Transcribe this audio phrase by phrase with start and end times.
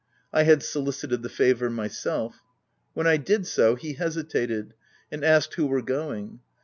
[0.33, 2.41] I had solicited the favour myself.
[2.95, 4.73] When I did so, he hesitated,
[5.11, 6.39] and asked who were going.